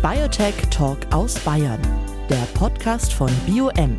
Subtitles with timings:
[0.00, 1.80] Biotech Talk aus Bayern,
[2.30, 3.98] der Podcast von BioM,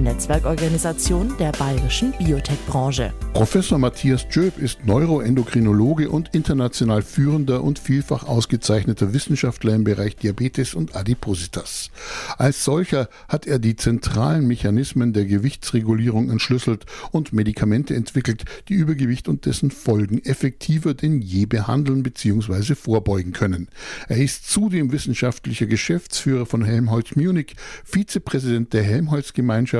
[0.00, 3.12] Netzwerkorganisation der bayerischen Biotech-Branche.
[3.32, 10.74] Professor Matthias Jöb ist Neuroendokrinologe und international führender und vielfach ausgezeichneter Wissenschaftler im Bereich Diabetes
[10.74, 11.90] und Adipositas.
[12.38, 19.28] Als solcher hat er die zentralen Mechanismen der Gewichtsregulierung entschlüsselt und Medikamente entwickelt, die Übergewicht
[19.28, 22.74] und dessen Folgen effektiver denn je behandeln bzw.
[22.74, 23.68] vorbeugen können.
[24.08, 27.54] Er ist zudem wissenschaftlicher Geschäftsführer von Helmholtz Munich,
[27.84, 29.32] Vizepräsident der Helmholtz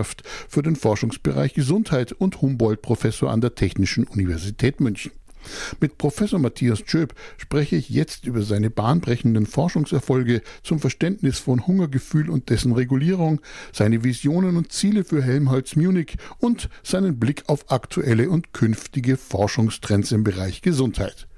[0.06, 5.12] Gemeinschaft für den Forschungsbereich Gesundheit und Humboldt-Professor an der Technischen Universität München.
[5.80, 12.30] Mit Professor Matthias Tschöp spreche ich jetzt über seine bahnbrechenden Forschungserfolge zum Verständnis von Hungergefühl
[12.30, 13.40] und dessen Regulierung,
[13.72, 20.10] seine Visionen und Ziele für Helmholtz Munich und seinen Blick auf aktuelle und künftige Forschungstrends
[20.10, 21.28] im Bereich Gesundheit.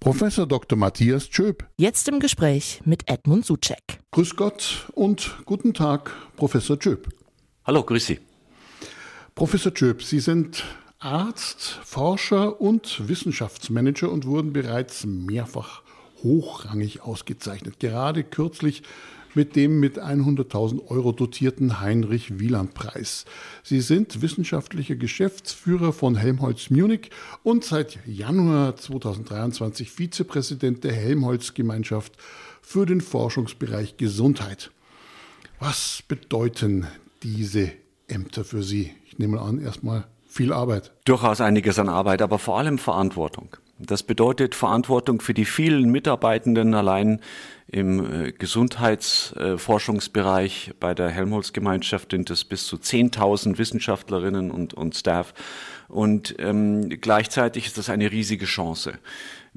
[0.00, 0.78] Professor Dr.
[0.78, 1.66] Matthias Tschöp.
[1.76, 4.00] Jetzt im Gespräch mit Edmund Suchek.
[4.12, 7.08] Grüß Gott und guten Tag, Professor Tschöp.
[7.68, 8.18] Hallo, grüß Sie.
[9.34, 10.64] Professor Tschöp, Sie sind
[11.00, 15.82] Arzt, Forscher und Wissenschaftsmanager und wurden bereits mehrfach
[16.22, 17.78] hochrangig ausgezeichnet.
[17.78, 18.84] Gerade kürzlich
[19.34, 23.26] mit dem mit 100.000 Euro dotierten Heinrich Wieland Preis.
[23.62, 27.10] Sie sind wissenschaftlicher Geschäftsführer von Helmholtz Munich
[27.42, 32.14] und seit Januar 2023 Vizepräsident der Helmholtz Gemeinschaft
[32.62, 34.70] für den Forschungsbereich Gesundheit.
[35.60, 36.86] Was bedeuten
[37.22, 37.72] diese
[38.06, 38.92] Ämter für Sie?
[39.06, 40.92] Ich nehme an, erstmal viel Arbeit.
[41.04, 43.56] Durchaus einiges an Arbeit, aber vor allem Verantwortung.
[43.80, 47.20] Das bedeutet Verantwortung für die vielen Mitarbeitenden allein
[47.68, 50.72] im äh, Gesundheitsforschungsbereich.
[50.80, 55.32] Bei der Helmholtz-Gemeinschaft sind es bis zu 10.000 Wissenschaftlerinnen und, und Staff.
[55.88, 58.98] Und ähm, gleichzeitig ist das eine riesige Chance.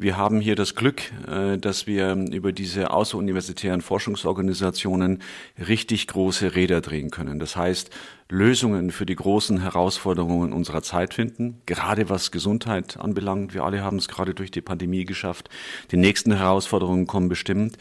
[0.02, 5.20] Wir haben hier das Glück, äh, dass wir über diese außeruniversitären Forschungsorganisationen
[5.68, 7.38] richtig große Räder drehen können.
[7.38, 7.92] Das heißt,
[8.28, 13.54] Lösungen für die großen Herausforderungen unserer Zeit finden, gerade was Gesundheit anbelangt.
[13.54, 15.52] Wir alle haben es gerade durch die Pandemie geschafft.
[15.92, 17.78] Die nächsten Herausforderungen kommen bestimmt.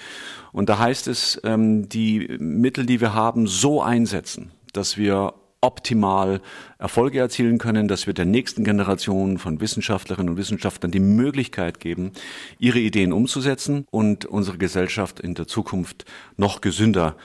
[0.53, 6.41] Und da heißt es, ähm, die Mittel, die wir haben, so einsetzen, dass wir optimal
[6.78, 12.12] Erfolge erzielen können, dass wir der nächsten Generation von Wissenschaftlerinnen und Wissenschaftlern die Möglichkeit geben,
[12.59, 16.04] ihre Ideen umzusetzen und unsere Gesellschaft in der Zukunft
[16.37, 17.16] noch gesünder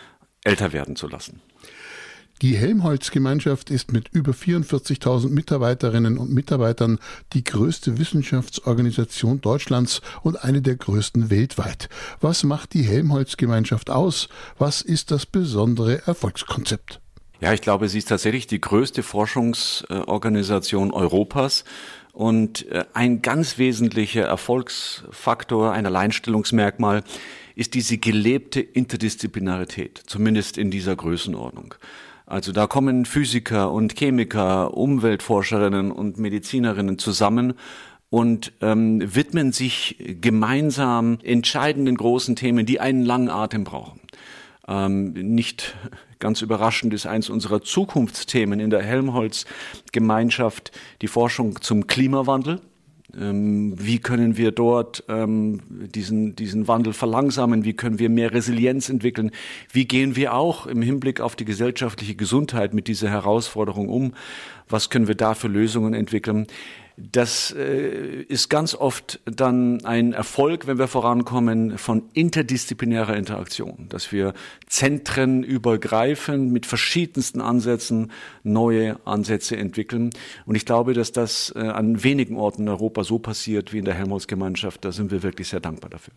[0.43, 1.41] älter werden zu lassen.
[2.41, 6.99] Die Helmholtz-Gemeinschaft ist mit über 44.000 Mitarbeiterinnen und Mitarbeitern
[7.31, 11.87] die größte Wissenschaftsorganisation Deutschlands und eine der größten weltweit.
[12.19, 14.27] Was macht die Helmholtz-Gemeinschaft aus?
[14.57, 16.99] Was ist das besondere Erfolgskonzept?
[17.41, 21.65] Ja, ich glaube, sie ist tatsächlich die größte Forschungsorganisation Europas.
[22.13, 27.03] Und äh, ein ganz wesentlicher Erfolgsfaktor, ein Alleinstellungsmerkmal
[27.55, 31.75] ist diese gelebte Interdisziplinarität, zumindest in dieser Größenordnung.
[32.25, 37.53] Also da kommen Physiker und Chemiker, Umweltforscherinnen und Medizinerinnen zusammen
[38.09, 43.99] und ähm, widmen sich gemeinsam entscheidenden großen Themen, die einen langen Atem brauchen.
[44.67, 45.75] Ähm, nicht
[46.19, 50.71] ganz überraschend ist eins unserer Zukunftsthemen in der Helmholtz-Gemeinschaft
[51.01, 52.61] die Forschung zum Klimawandel.
[53.17, 57.63] Ähm, wie können wir dort ähm, diesen, diesen Wandel verlangsamen?
[57.63, 59.31] Wie können wir mehr Resilienz entwickeln?
[59.71, 64.13] Wie gehen wir auch im Hinblick auf die gesellschaftliche Gesundheit mit dieser Herausforderung um?
[64.67, 66.47] Was können wir da für Lösungen entwickeln?
[66.97, 74.13] Das äh, ist ganz oft dann ein Erfolg, wenn wir vorankommen, von interdisziplinärer Interaktion, dass
[74.13, 74.33] wir
[74.67, 78.11] Zentren übergreifend mit verschiedensten Ansätzen
[78.43, 80.11] neue Ansätze entwickeln.
[80.45, 83.85] Und ich glaube, dass das äh, an wenigen Orten in Europa so passiert wie in
[83.85, 84.85] der Helmholtz-Gemeinschaft.
[84.85, 86.13] Da sind wir wirklich sehr dankbar dafür.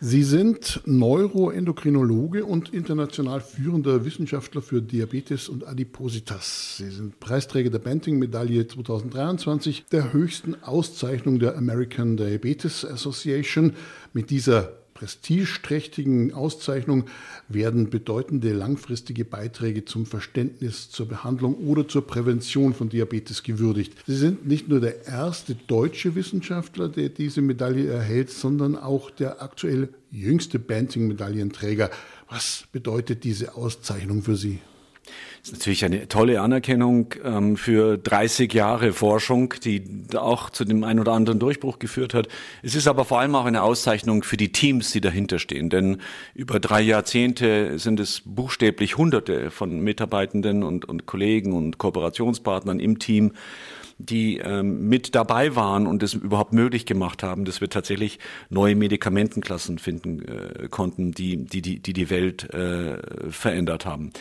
[0.00, 6.76] Sie sind Neuroendokrinologe und international führender Wissenschaftler für Diabetes und Adipositas.
[6.76, 13.72] Sie sind Preisträger der Banting-Medaille 2023, der höchsten Auszeichnung der American Diabetes Association.
[14.12, 17.04] Mit dieser prestigeträchtigen Auszeichnung
[17.48, 23.94] werden bedeutende langfristige Beiträge zum Verständnis, zur Behandlung oder zur Prävention von Diabetes gewürdigt.
[24.08, 29.40] Sie sind nicht nur der erste deutsche Wissenschaftler, der diese Medaille erhält, sondern auch der
[29.40, 31.90] aktuell jüngste Banting-Medaillenträger.
[32.28, 34.58] Was bedeutet diese Auszeichnung für Sie?
[35.40, 39.82] Das ist natürlich eine tolle Anerkennung ähm, für 30 Jahre Forschung, die
[40.14, 42.28] auch zu dem einen oder anderen Durchbruch geführt hat.
[42.62, 45.70] Es ist aber vor allem auch eine Auszeichnung für die Teams, die dahinter stehen.
[45.70, 45.98] Denn
[46.34, 52.98] über drei Jahrzehnte sind es buchstäblich Hunderte von Mitarbeitenden und, und Kollegen und Kooperationspartnern im
[52.98, 53.32] Team,
[53.98, 58.76] die ähm, mit dabei waren und das überhaupt möglich gemacht haben, dass wir tatsächlich neue
[58.76, 62.98] Medikamentenklassen finden äh, konnten, die, die, die, die Welt äh,
[63.30, 64.12] verändert haben.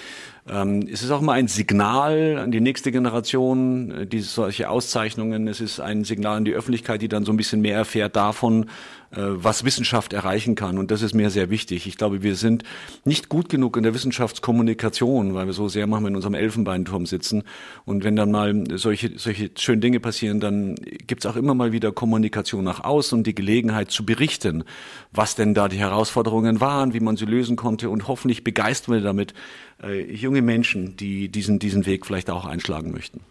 [0.50, 5.48] Ähm, es ist auch mal ein Signal an die nächste Generation, äh, diese solche Auszeichnungen.
[5.48, 8.68] Es ist ein Signal an die Öffentlichkeit, die dann so ein bisschen mehr erfährt davon,
[9.12, 10.78] äh, was Wissenschaft erreichen kann.
[10.78, 11.88] Und das ist mir sehr wichtig.
[11.88, 12.64] Ich glaube, wir sind
[13.04, 17.44] nicht gut genug in der Wissenschaftskommunikation, weil wir so sehr machen in unserem Elfenbeinturm sitzen.
[17.86, 21.72] Und wenn dann mal solche, solche schönen Dinge passieren, dann gibt es auch immer mal
[21.72, 24.64] wieder Kommunikation nach außen und die Gelegenheit zu berichten,
[25.12, 27.90] was denn da die Herausforderungen waren, wie man sie lösen konnte.
[27.90, 29.34] Und hoffentlich begeistern wir damit
[29.84, 33.22] junge Menschen, die diesen, diesen Weg vielleicht auch einschlagen möchten.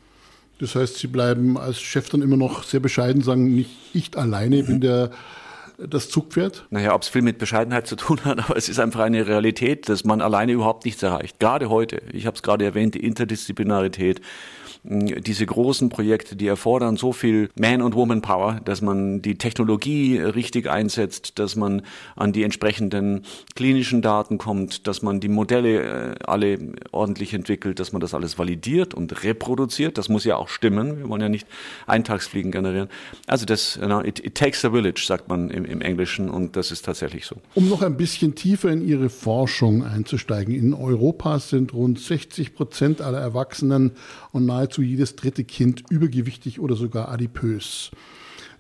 [0.59, 4.63] Das heißt, Sie bleiben als Chef dann immer noch sehr bescheiden, sagen, nicht ich alleine
[4.63, 5.11] bin der
[5.79, 6.67] das Zugpferd?
[6.71, 9.89] Naja, ob es viel mit Bescheidenheit zu tun hat, aber es ist einfach eine Realität,
[9.89, 11.39] dass man alleine überhaupt nichts erreicht.
[11.41, 14.21] Gerade heute, ich habe es gerade erwähnt, die Interdisziplinarität
[14.89, 20.71] diese großen Projekte, die erfordern so viel Man- und Woman-Power, dass man die Technologie richtig
[20.71, 21.83] einsetzt, dass man
[22.15, 23.23] an die entsprechenden
[23.57, 26.59] klinischen Daten kommt, dass man die Modelle äh, alle
[26.93, 29.99] ordentlich entwickelt, dass man das alles validiert und reproduziert.
[29.99, 30.99] Das muss ja auch stimmen.
[30.99, 31.49] Wir wollen ja nicht
[31.87, 32.89] Eintagsfliegen generieren.
[33.27, 36.85] Also das, it, it takes a village, sagt man im, im Englischen und das ist
[36.85, 37.37] tatsächlich so.
[37.55, 40.55] Um noch ein bisschen tiefer in Ihre Forschung einzusteigen.
[40.55, 43.93] In Europa sind rund 60 Prozent aller Erwachsenen
[44.33, 47.91] und nahezu jedes dritte Kind übergewichtig oder sogar adipös.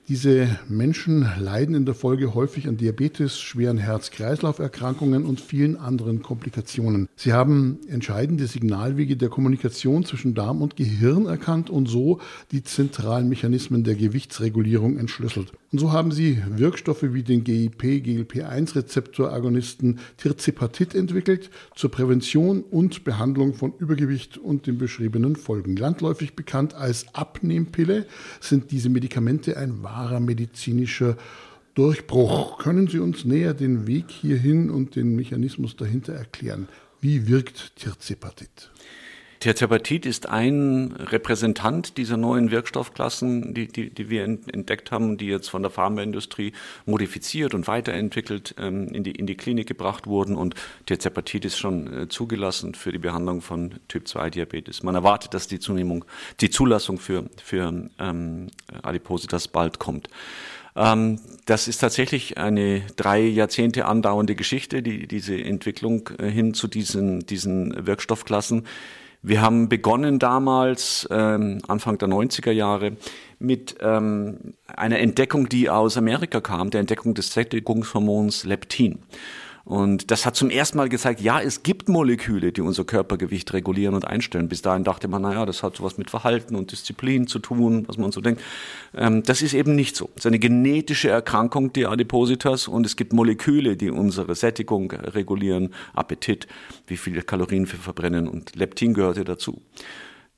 [0.08, 7.08] Diese Menschen leiden in der Folge häufig an Diabetes, schweren Herz-Kreislauf-Erkrankungen und vielen anderen Komplikationen.
[7.16, 12.20] Sie haben entscheidende Signalwege der Kommunikation zwischen Darm und Gehirn erkannt und so
[12.52, 15.50] die zentralen Mechanismen der Gewichtsregulierung entschlüsselt.
[15.72, 23.72] Und so haben sie Wirkstoffe wie den GIP-GLP-1-Rezeptor-Agonisten Tirzepatit entwickelt zur Prävention und Behandlung von
[23.76, 25.74] Übergewicht und den beschriebenen Folgen.
[25.74, 28.06] Landläufig bekannt als Abnehmpille
[28.40, 31.16] sind diese Medikamente ein wahrer medizinischer
[31.74, 32.58] Durchbruch.
[32.58, 36.68] Können Sie uns näher den Weg hierhin und den Mechanismus dahinter erklären?
[37.00, 38.70] Wie wirkt Tirzepatit?
[39.40, 45.48] Terzapatit ist ein Repräsentant dieser neuen Wirkstoffklassen, die, die, die wir entdeckt haben, die jetzt
[45.48, 46.52] von der Pharmaindustrie
[46.84, 50.36] modifiziert und weiterentwickelt ähm, in, die, in die Klinik gebracht wurden.
[50.36, 50.54] Und
[50.86, 54.82] Terzapatit ist schon äh, zugelassen für die Behandlung von Typ-2-Diabetes.
[54.82, 56.04] Man erwartet, dass die Zunehmung,
[56.40, 58.48] die Zulassung für, für ähm,
[58.82, 60.08] Adipositas bald kommt
[60.76, 66.68] ähm, das ist tatsächlich eine drei Jahrzehnte andauernde Geschichte, die, diese Entwicklung äh, hin zu
[66.68, 68.66] diesen, diesen Wirkstoffklassen.
[69.26, 72.92] Wir haben begonnen damals, ähm, Anfang der 90er Jahre,
[73.40, 79.00] mit ähm, einer Entdeckung, die aus Amerika kam, der Entdeckung des Sättigungshormons Leptin.
[79.66, 83.96] Und das hat zum ersten Mal gezeigt, ja, es gibt Moleküle, die unser Körpergewicht regulieren
[83.96, 84.48] und einstellen.
[84.48, 87.98] Bis dahin dachte man, naja, das hat sowas mit Verhalten und Disziplin zu tun, was
[87.98, 88.40] man so denkt.
[88.94, 90.08] Ähm, das ist eben nicht so.
[90.14, 95.74] Es ist eine genetische Erkrankung, die Adipositas, und es gibt Moleküle, die unsere Sättigung regulieren,
[95.94, 96.46] Appetit,
[96.86, 99.60] wie viele Kalorien wir verbrennen, und Leptin gehörte dazu.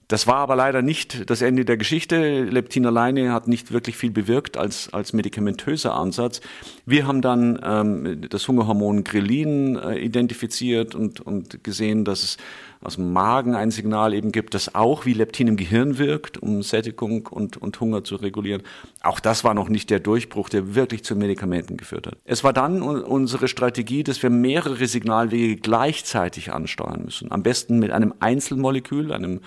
[0.08, 2.44] Das war aber leider nicht das Ende der Geschichte.
[2.44, 6.40] Leptin alleine hat nicht wirklich viel bewirkt als, als medikamentöser Ansatz.
[6.86, 12.36] Wir haben dann ähm, das Hungerhormon Grelin äh, identifiziert und, und gesehen, dass es
[12.80, 16.62] aus dem Magen ein Signal eben gibt, das auch wie Leptin im Gehirn wirkt, um
[16.62, 18.62] Sättigung und, und Hunger zu regulieren.
[19.02, 22.16] Auch das war noch nicht der Durchbruch, der wirklich zu Medikamenten geführt hat.
[22.24, 27.30] Es war dann unsere Strategie, dass wir mehrere Signalwege gleichzeitig ansteuern müssen.
[27.30, 29.40] Am besten mit einem Einzelmolekül, einem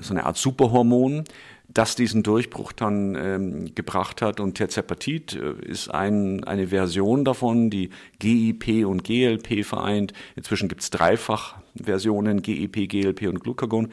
[0.00, 1.24] so eine Art Superhormon,
[1.68, 4.40] das diesen Durchbruch dann ähm, gebracht hat.
[4.40, 10.12] Und Terzepatit äh, ist ein, eine Version davon, die GIP und GLP vereint.
[10.36, 13.88] Inzwischen gibt es dreifach Versionen, GIP, GLP und Glucagon.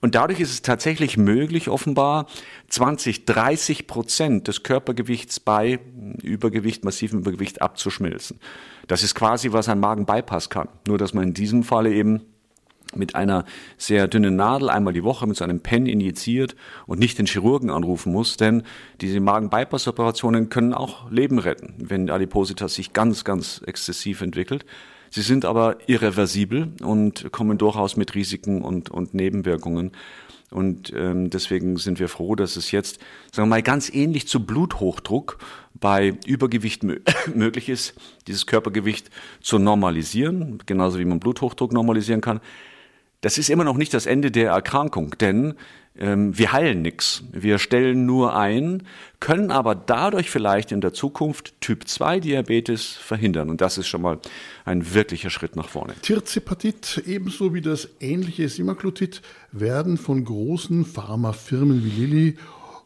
[0.00, 2.26] Und dadurch ist es tatsächlich möglich, offenbar
[2.68, 5.80] 20, 30 Prozent des Körpergewichts bei
[6.22, 8.38] Übergewicht, massivem Übergewicht abzuschmelzen.
[8.86, 10.68] Das ist quasi, was ein Magenbypass kann.
[10.86, 12.20] Nur, dass man in diesem Falle eben
[12.96, 13.44] mit einer
[13.76, 17.70] sehr dünnen Nadel einmal die Woche mit so einem Pen injiziert und nicht den Chirurgen
[17.70, 18.62] anrufen muss, denn
[19.00, 24.64] diese Magen-Bypass-Operationen können auch Leben retten, wenn Adipositas sich ganz, ganz exzessiv entwickelt.
[25.10, 29.92] Sie sind aber irreversibel und kommen durchaus mit Risiken und, und Nebenwirkungen.
[30.50, 33.00] Und ähm, deswegen sind wir froh, dass es jetzt,
[33.32, 35.38] sagen wir mal, ganz ähnlich zu Bluthochdruck
[35.74, 36.82] bei Übergewicht
[37.34, 37.94] möglich ist,
[38.26, 39.10] dieses Körpergewicht
[39.40, 42.40] zu normalisieren, genauso wie man Bluthochdruck normalisieren kann.
[43.24, 45.54] Das ist immer noch nicht das Ende der Erkrankung, denn
[45.96, 47.22] ähm, wir heilen nichts.
[47.32, 48.82] Wir stellen nur ein,
[49.18, 53.48] können aber dadurch vielleicht in der Zukunft Typ 2 Diabetes verhindern.
[53.48, 54.18] Und das ist schon mal
[54.66, 55.94] ein wirklicher Schritt nach vorne.
[56.02, 62.36] Tirzepatit ebenso wie das ähnliche Semaglutid werden von großen Pharmafirmen wie Lilly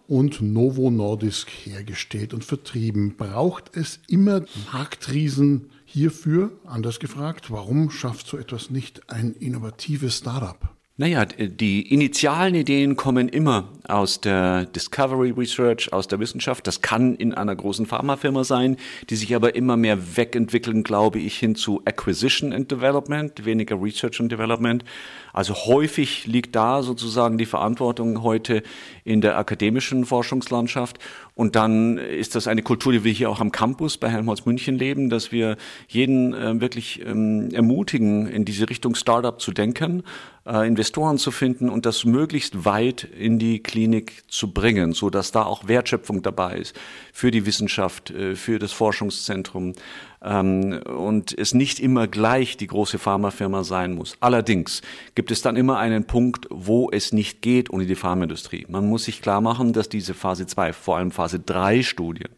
[0.07, 3.17] und Novo Nordisk hergestellt und vertrieben.
[3.17, 4.43] Braucht es immer
[4.73, 6.53] Marktriesen hierfür?
[6.67, 10.59] Anders gefragt, warum schafft so etwas nicht ein innovatives Startup?
[11.01, 16.67] Naja, die initialen Ideen kommen immer aus der Discovery Research, aus der Wissenschaft.
[16.67, 18.77] Das kann in einer großen Pharmafirma sein,
[19.09, 24.19] die sich aber immer mehr wegentwickeln, glaube ich, hin zu Acquisition and Development, weniger Research
[24.21, 24.85] and Development.
[25.33, 28.65] Also häufig liegt da sozusagen die Verantwortung heute
[29.05, 30.99] in der akademischen Forschungslandschaft.
[31.39, 34.77] Und dann ist das eine Kultur, die wir hier auch am Campus bei Helmholtz München
[34.77, 40.03] leben, dass wir jeden äh, wirklich ähm, ermutigen, in diese Richtung Startup zu denken,
[40.45, 45.31] äh, Investoren zu finden und das möglichst weit in die Klinik zu bringen, so dass
[45.31, 46.75] da auch Wertschöpfung dabei ist
[47.13, 49.75] für die Wissenschaft, äh, für das Forschungszentrum
[50.23, 54.17] ähm, und es nicht immer gleich die große Pharmafirma sein muss.
[54.21, 54.83] Allerdings
[55.15, 58.67] gibt es dann immer einen Punkt, wo es nicht geht ohne die Pharmaindustrie.
[58.69, 62.31] Man muss sich klar machen, dass diese Phase 2, vor allem Phase 3 Studien,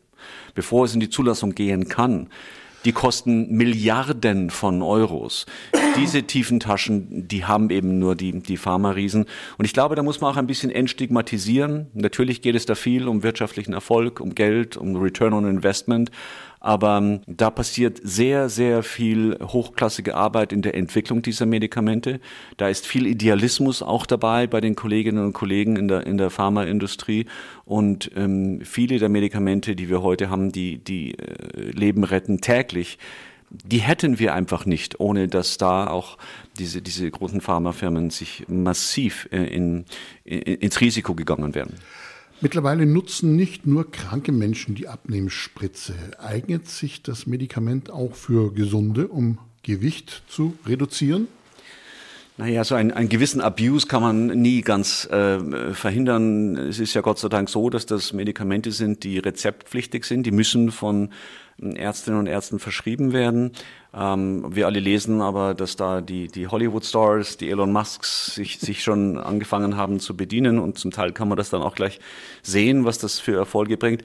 [0.54, 2.28] bevor es in die Zulassung gehen kann,
[2.84, 5.46] die kosten Milliarden von Euros.
[5.96, 9.26] Diese tiefen Taschen, die haben eben nur die, die Pharma-Riesen.
[9.58, 11.88] Und ich glaube, da muss man auch ein bisschen entstigmatisieren.
[11.94, 16.10] Natürlich geht es da viel um wirtschaftlichen Erfolg, um Geld, um Return on Investment.
[16.60, 22.20] Aber ähm, da passiert sehr, sehr viel hochklassige Arbeit in der Entwicklung dieser Medikamente.
[22.58, 26.28] Da ist viel Idealismus auch dabei bei den Kolleginnen und Kollegen in der, in der
[26.28, 27.24] Pharmaindustrie.
[27.64, 32.98] Und ähm, viele der Medikamente, die wir heute haben, die, die äh, Leben retten täglich,
[33.50, 36.18] die hätten wir einfach nicht, ohne dass da auch
[36.58, 39.86] diese, diese großen Pharmafirmen sich massiv äh, in,
[40.24, 41.74] in, ins Risiko gegangen wären.
[42.42, 45.94] Mittlerweile nutzen nicht nur kranke Menschen die Abnehmspritze.
[46.18, 51.28] Eignet sich das Medikament auch für Gesunde, um Gewicht zu reduzieren?
[52.38, 56.56] Naja, so einen, einen gewissen Abuse kann man nie ganz äh, verhindern.
[56.56, 60.24] Es ist ja Gott sei Dank so, dass das Medikamente sind, die rezeptpflichtig sind.
[60.24, 61.10] Die müssen von
[61.60, 63.52] Ärztinnen und Ärzten verschrieben werden.
[63.92, 68.82] Ähm, wir alle lesen aber, dass da die, die Hollywood-Stars, die Elon Musks sich, sich
[68.82, 72.00] schon angefangen haben zu bedienen und zum Teil kann man das dann auch gleich
[72.42, 74.02] sehen, was das für Erfolge bringt.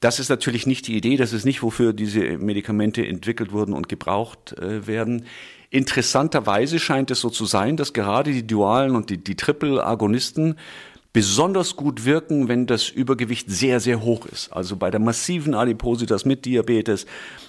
[0.00, 3.88] Das ist natürlich nicht die Idee, das ist nicht, wofür diese Medikamente entwickelt wurden und
[3.88, 5.26] gebraucht äh, werden.
[5.70, 10.56] Interessanterweise scheint es so zu sein, dass gerade die dualen und die, die Triple-Agonisten
[11.18, 14.52] besonders gut wirken, wenn das Übergewicht sehr, sehr hoch ist.
[14.52, 17.06] Also bei der massiven Adipositas mit Diabetes,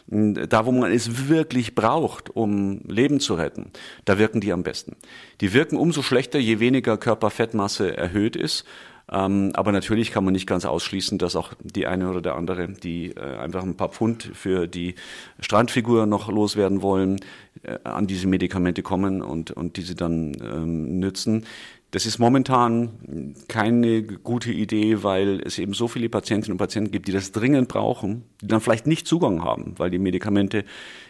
[0.07, 3.69] da wo man es wirklich braucht, um Leben zu retten,
[4.05, 4.95] da wirken die am besten.
[5.39, 8.65] Die wirken umso schlechter, je weniger Körperfettmasse erhöht ist.
[9.11, 12.69] Ähm, aber natürlich kann man nicht ganz ausschließen, dass auch die eine oder der andere,
[12.69, 14.95] die äh, einfach ein paar Pfund für die
[15.39, 17.19] Strandfigur noch loswerden wollen,
[17.63, 21.45] äh, an diese Medikamente kommen und, und diese dann ähm, nützen.
[21.91, 27.07] Das ist momentan keine gute Idee, weil es eben so viele Patientinnen und Patienten gibt,
[27.07, 30.65] die das dringend brauchen, die dann vielleicht nicht Zugang haben, weil die Medikamente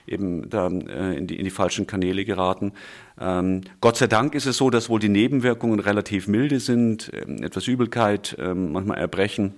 [0.07, 2.71] eben da äh, in, die, in die falschen Kanäle geraten.
[3.19, 7.43] Ähm, Gott sei Dank ist es so, dass wohl die Nebenwirkungen relativ milde sind, ähm,
[7.43, 9.55] etwas Übelkeit, ähm, manchmal Erbrechen.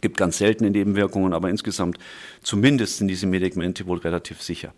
[0.00, 1.98] Gibt ganz seltene Nebenwirkungen, aber insgesamt
[2.42, 4.72] zumindest sind diese Medikamente wohl relativ sicher.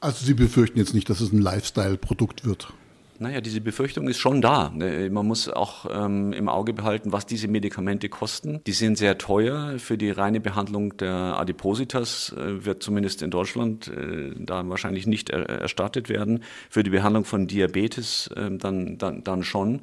[0.00, 2.72] Also Sie befürchten jetzt nicht, dass es ein Lifestyle-Produkt wird?
[3.20, 4.70] Naja, diese Befürchtung ist schon da.
[4.70, 5.10] Ne?
[5.10, 8.60] Man muss auch ähm, im Auge behalten, was diese Medikamente kosten.
[8.64, 9.78] Die sind sehr teuer.
[9.78, 15.30] Für die reine Behandlung der Adipositas äh, wird zumindest in Deutschland äh, da wahrscheinlich nicht
[15.30, 16.44] er erstattet werden.
[16.70, 19.80] Für die Behandlung von Diabetes äh, dann, dann, dann schon.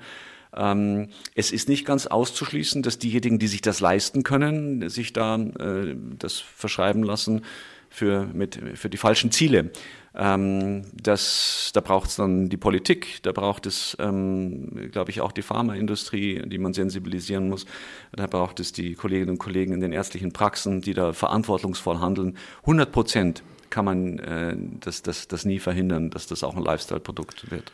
[0.56, 5.36] Ähm, es ist nicht ganz auszuschließen, dass diejenigen, die sich das leisten können, sich da
[5.36, 7.42] äh, das verschreiben lassen
[7.90, 9.72] für, mit, für die falschen Ziele.
[10.18, 15.34] Ähm, das, da braucht es dann die Politik, da braucht es, ähm, glaube ich, auch
[15.34, 17.66] die Pharmaindustrie, die man sensibilisieren muss.
[18.14, 22.38] Da braucht es die Kolleginnen und Kollegen in den ärztlichen Praxen, die da verantwortungsvoll handeln.
[22.62, 27.52] 100 Prozent kann man äh, das, das, das nie verhindern, dass das auch ein Lifestyle-Produkt
[27.52, 27.74] wird.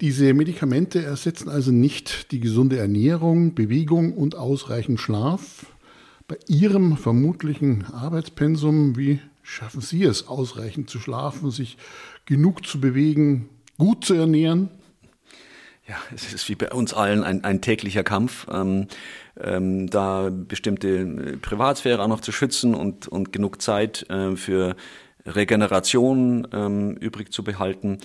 [0.00, 5.66] Diese Medikamente ersetzen also nicht die gesunde Ernährung, Bewegung und ausreichend Schlaf.
[6.26, 11.78] Bei Ihrem vermutlichen Arbeitspensum, wie Schaffen Sie es, ausreichend zu schlafen, sich
[12.26, 14.68] genug zu bewegen, gut zu ernähren?
[15.88, 18.88] Ja, es ist wie bei uns allen ein, ein täglicher Kampf, ähm,
[19.40, 24.76] ähm, da bestimmte äh, Privatsphäre auch noch zu schützen und, und genug Zeit äh, für
[25.24, 28.00] Regeneration ähm, übrig zu behalten.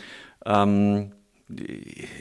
[0.46, 1.12] Ähm,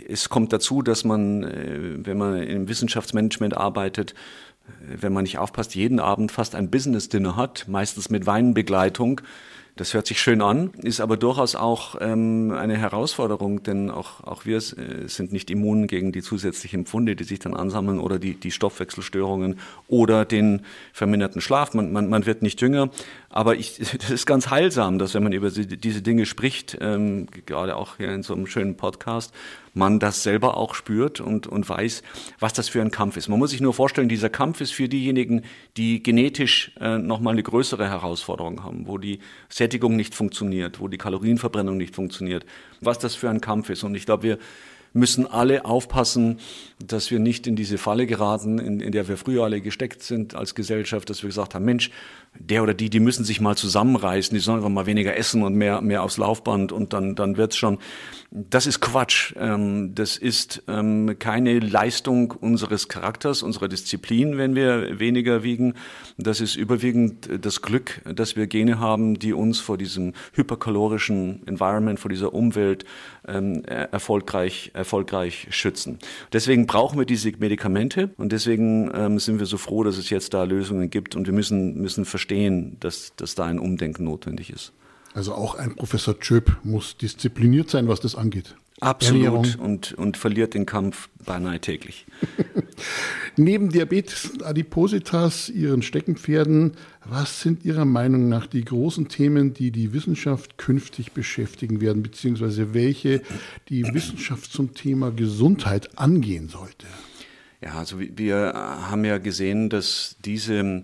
[0.08, 4.14] es kommt dazu, dass man, äh, wenn man im Wissenschaftsmanagement arbeitet,
[4.80, 9.20] wenn man nicht aufpasst, jeden Abend fast ein Business-Dinner hat, meistens mit Weinbegleitung.
[9.76, 14.44] Das hört sich schön an, ist aber durchaus auch ähm, eine Herausforderung, denn auch, auch
[14.44, 18.34] wir äh, sind nicht immun gegen die zusätzlichen Pfunde, die sich dann ansammeln oder die,
[18.34, 20.60] die Stoffwechselstörungen oder den
[20.92, 21.72] verminderten Schlaf.
[21.72, 22.90] Man, man, man wird nicht jünger,
[23.30, 27.76] aber ich, das ist ganz heilsam, dass wenn man über diese Dinge spricht, ähm, gerade
[27.76, 29.32] auch hier in so einem schönen Podcast,
[29.74, 32.02] man das selber auch spürt und, und weiß,
[32.38, 33.28] was das für ein Kampf ist.
[33.28, 35.42] Man muss sich nur vorstellen, dieser Kampf ist für diejenigen,
[35.76, 39.20] die genetisch äh, nochmal eine größere Herausforderung haben, wo die
[39.62, 42.44] Sättigung nicht funktioniert, wo die Kalorienverbrennung nicht funktioniert,
[42.80, 43.84] was das für ein Kampf ist.
[43.84, 44.38] Und ich glaube, wir
[44.92, 46.40] müssen alle aufpassen,
[46.84, 50.34] dass wir nicht in diese Falle geraten, in, in der wir früher alle gesteckt sind
[50.34, 51.90] als Gesellschaft, dass wir gesagt haben, Mensch,
[52.38, 55.54] der oder die, die müssen sich mal zusammenreißen, die sollen einfach mal weniger essen und
[55.54, 57.78] mehr, mehr aufs Laufband und dann, dann wird's schon.
[58.30, 59.34] Das ist Quatsch.
[59.38, 65.74] Ähm, das ist ähm, keine Leistung unseres Charakters, unserer Disziplin, wenn wir weniger wiegen.
[66.16, 72.00] Das ist überwiegend das Glück, dass wir Gene haben, die uns vor diesem hyperkalorischen Environment,
[72.00, 72.86] vor dieser Umwelt
[73.28, 75.98] ähm, erfolgreich, erfolgreich schützen.
[76.32, 80.44] Deswegen brauchen wir diese Medikamente und deswegen sind wir so froh, dass es jetzt da
[80.44, 84.72] Lösungen gibt und wir müssen, müssen verstehen, dass, dass da ein Umdenken notwendig ist.
[85.14, 88.54] Also auch ein Professor Tschöp muss diszipliniert sein, was das angeht.
[88.82, 92.04] Absolut und, und verliert den Kampf beinahe täglich.
[93.36, 96.72] Neben Diabetes und Adipositas, Ihren Steckenpferden,
[97.04, 102.74] was sind Ihrer Meinung nach die großen Themen, die die Wissenschaft künftig beschäftigen werden, beziehungsweise
[102.74, 103.22] welche
[103.68, 106.88] die Wissenschaft zum Thema Gesundheit angehen sollte?
[107.60, 110.82] Ja, also wir haben ja gesehen, dass diese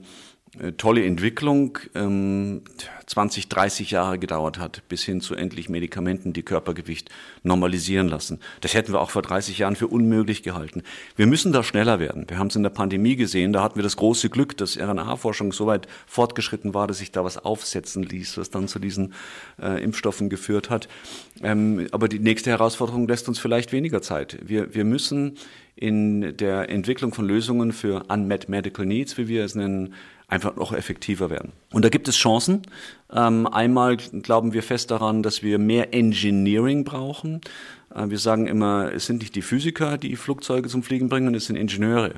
[0.76, 2.62] tolle Entwicklung ähm,
[3.06, 7.10] 20, 30 Jahre gedauert hat, bis hin zu endlich Medikamenten, die Körpergewicht
[7.42, 8.40] normalisieren lassen.
[8.60, 10.82] Das hätten wir auch vor 30 Jahren für unmöglich gehalten.
[11.16, 12.28] Wir müssen da schneller werden.
[12.28, 15.52] Wir haben es in der Pandemie gesehen, da hatten wir das große Glück, dass RNA-Forschung
[15.52, 19.14] so weit fortgeschritten war, dass sich da was aufsetzen ließ, was dann zu diesen
[19.60, 20.88] äh, Impfstoffen geführt hat.
[21.42, 24.38] Ähm, aber die nächste Herausforderung lässt uns vielleicht weniger Zeit.
[24.42, 25.36] Wir, wir müssen
[25.76, 29.94] in der Entwicklung von Lösungen für Unmet Medical Needs, wie wir es nennen,
[30.28, 31.52] einfach noch effektiver werden.
[31.72, 32.62] Und da gibt es Chancen.
[33.10, 37.40] Ähm, einmal glauben wir fest daran, dass wir mehr Engineering brauchen.
[37.94, 41.46] Äh, wir sagen immer, es sind nicht die Physiker, die Flugzeuge zum Fliegen bringen, es
[41.46, 42.14] sind Ingenieure.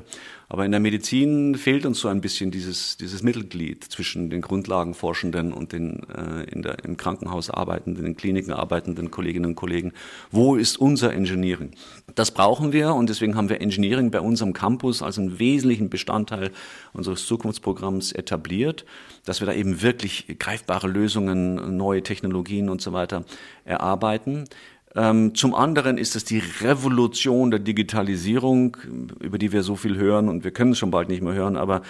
[0.49, 5.53] Aber in der Medizin fehlt uns so ein bisschen dieses, dieses Mittelglied zwischen den Grundlagenforschenden
[5.53, 9.93] und den äh, in der, im Krankenhaus arbeitenden, in Kliniken arbeitenden Kolleginnen und Kollegen.
[10.29, 11.71] Wo ist unser Engineering?
[12.15, 16.51] Das brauchen wir und deswegen haben wir Engineering bei unserem Campus als einen wesentlichen Bestandteil
[16.91, 18.83] unseres Zukunftsprogramms etabliert,
[19.23, 23.23] dass wir da eben wirklich greifbare Lösungen, neue Technologien und so weiter
[23.63, 24.49] erarbeiten.
[24.95, 28.75] Ähm, zum anderen ist es die Revolution der Digitalisierung,
[29.19, 31.55] über die wir so viel hören und wir können es schon bald nicht mehr hören,
[31.55, 31.81] aber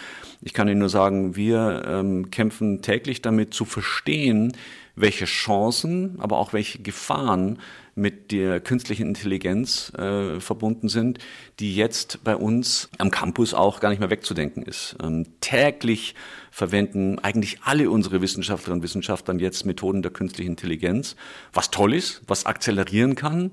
[0.42, 4.54] ich kann Ihnen nur sagen, wir ähm, kämpfen täglich damit zu verstehen,
[4.96, 7.58] welche Chancen, aber auch welche Gefahren
[7.96, 11.20] mit der künstlichen Intelligenz äh, verbunden sind,
[11.60, 14.96] die jetzt bei uns am Campus auch gar nicht mehr wegzudenken ist.
[15.04, 16.16] Ähm, täglich
[16.52, 21.16] verwenden eigentlich alle unsere Wissenschaftlerinnen und Wissenschaftler jetzt Methoden der künstlichen Intelligenz,
[21.54, 23.52] was toll ist, was akzelerieren kann,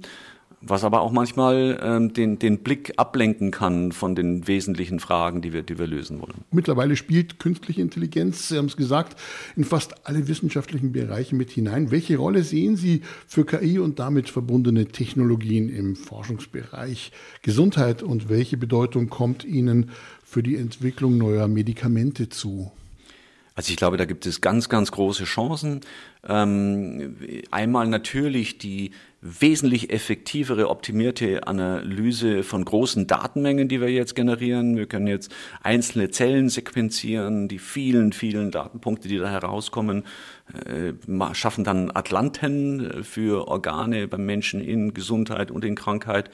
[0.60, 5.52] was aber auch manchmal ähm, den, den Blick ablenken kann von den wesentlichen Fragen, die
[5.52, 6.44] wir, die wir lösen wollen.
[6.50, 9.18] Mittlerweile spielt künstliche Intelligenz, Sie haben es gesagt,
[9.56, 11.90] in fast alle wissenschaftlichen Bereiche mit hinein.
[11.90, 18.56] Welche Rolle sehen Sie für KI und damit verbundene Technologien im Forschungsbereich Gesundheit und welche
[18.56, 19.90] Bedeutung kommt Ihnen
[20.24, 22.72] für die Entwicklung neuer Medikamente zu?
[23.58, 25.80] Also ich glaube, da gibt es ganz, ganz große Chancen.
[26.24, 27.16] Ähm,
[27.50, 34.76] einmal natürlich die wesentlich effektivere, optimierte Analyse von großen Datenmengen, die wir jetzt generieren.
[34.76, 40.04] Wir können jetzt einzelne Zellen sequenzieren, die vielen, vielen Datenpunkte, die da herauskommen,
[40.66, 40.92] äh,
[41.34, 46.30] schaffen dann Atlanten für Organe beim Menschen in Gesundheit und in Krankheit.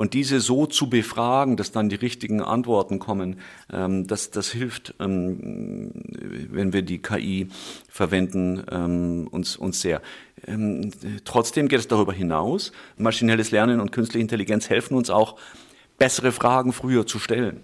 [0.00, 3.36] Und diese so zu befragen, dass dann die richtigen Antworten kommen,
[3.70, 5.90] ähm, das, das hilft, ähm,
[6.50, 7.48] wenn wir die KI
[7.86, 10.00] verwenden, ähm, uns, uns sehr.
[10.46, 10.90] Ähm,
[11.26, 12.72] trotzdem geht es darüber hinaus.
[12.96, 15.38] Maschinelles Lernen und künstliche Intelligenz helfen uns auch,
[15.98, 17.60] bessere Fragen früher zu stellen.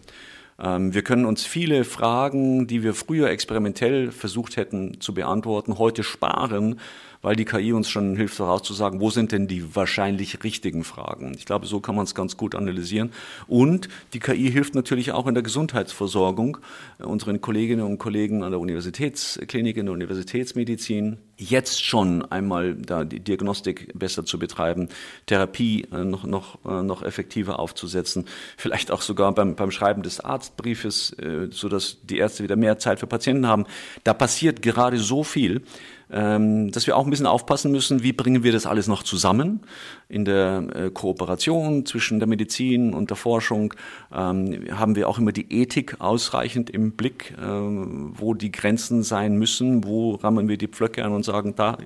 [0.59, 6.03] Ähm, wir können uns viele Fragen, die wir früher experimentell versucht hätten zu beantworten, heute
[6.03, 6.81] sparen,
[7.27, 11.35] weil die KI uns schon hilft vorauszusagen, wo sind denn die wahrscheinlich richtigen Fragen.
[11.37, 13.11] Ich glaube, so kann man es ganz gut analysieren.
[13.49, 16.59] Und die KI hilft natürlich auch in der Gesundheitsversorgung
[17.01, 23.19] unseren Kolleginnen und Kollegen an der Universitätsklinik, in der Universitätsmedizin jetzt schon einmal da die
[23.19, 24.89] Diagnostik besser zu betreiben,
[25.27, 30.21] Therapie äh, noch, noch, äh, noch effektiver aufzusetzen, vielleicht auch sogar beim, beim Schreiben des
[30.21, 33.67] Arztbriefes, äh, so dass die Ärzte wieder mehr Zeit für Patienten haben.
[34.05, 35.63] Da passiert gerade so viel,
[36.09, 39.63] dass wir auch ein bisschen aufpassen müssen, wie bringen wir das alles noch zusammen
[40.09, 43.75] in der äh, Kooperation zwischen der Medizin und der Forschung.
[44.13, 49.37] Ähm, haben wir auch immer die Ethik ausreichend im Blick, äh, wo die Grenzen sein
[49.37, 51.79] müssen, wo rammen wir die Pflöcke an und sagen, da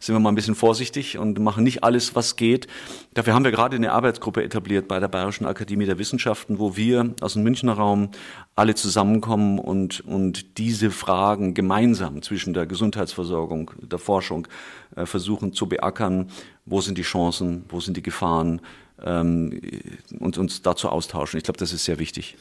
[0.00, 2.66] sind wir mal ein bisschen vorsichtig und machen nicht alles, was geht.
[3.14, 7.14] Dafür haben wir gerade eine Arbeitsgruppe etabliert bei der Bayerischen Akademie der Wissenschaften, wo wir
[7.20, 8.10] aus dem Münchner Raum
[8.56, 14.48] alle zusammenkommen und, und diese Fragen gemeinsam zwischen der Gesundheitsversorgung, der Forschung
[14.96, 16.30] äh, versuchen zu beackern.
[16.70, 17.64] Wo sind die Chancen?
[17.68, 18.60] Wo sind die Gefahren?
[19.02, 19.60] Ähm,
[20.18, 21.38] und uns dazu austauschen.
[21.38, 22.36] Ich glaube, das ist sehr wichtig.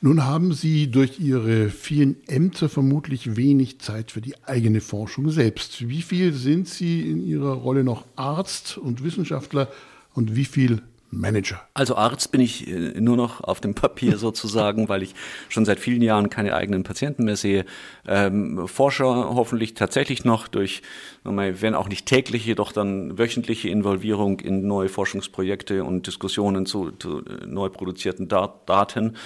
[0.00, 5.88] Nun haben Sie durch Ihre vielen Ämter vermutlich wenig Zeit für die eigene Forschung selbst.
[5.88, 9.68] Wie viel sind Sie in Ihrer Rolle noch Arzt und Wissenschaftler
[10.14, 11.60] und wie viel Manager?
[11.74, 15.14] Also Arzt bin ich äh, nur noch auf dem Papier sozusagen, weil ich
[15.48, 17.64] schon seit vielen Jahren keine eigenen Patienten mehr sehe.
[18.06, 20.82] Ähm, Forscher hoffentlich tatsächlich noch durch,
[21.24, 27.18] wenn auch nicht tägliche, doch dann wöchentliche Involvierung in neue Forschungsprojekte und Diskussionen zu, zu
[27.18, 29.16] äh, neu produzierten Dat Daten.